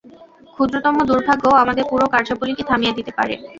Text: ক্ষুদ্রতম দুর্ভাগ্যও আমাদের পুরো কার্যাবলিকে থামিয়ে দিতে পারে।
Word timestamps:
ক্ষুদ্রতম 0.53 0.95
দুর্ভাগ্যও 1.09 1.59
আমাদের 1.63 1.85
পুরো 1.91 2.05
কার্যাবলিকে 2.13 2.63
থামিয়ে 2.69 2.97
দিতে 2.97 3.11
পারে। 3.17 3.33